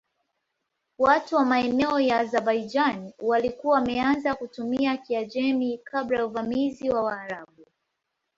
[0.99, 7.65] Watu wa maeneo ya Azerbaijan walikuwa wameanza kutumia Kiajemi kabla ya uvamizi wa Waarabu.